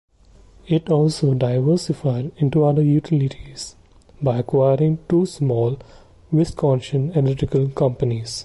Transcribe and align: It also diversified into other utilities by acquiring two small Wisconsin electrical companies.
It 0.67 0.89
also 0.89 1.35
diversified 1.35 2.31
into 2.37 2.65
other 2.65 2.81
utilities 2.81 3.75
by 4.19 4.39
acquiring 4.39 4.97
two 5.07 5.27
small 5.27 5.77
Wisconsin 6.31 7.11
electrical 7.11 7.69
companies. 7.69 8.39